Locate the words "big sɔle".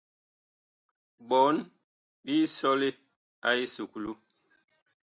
2.23-2.87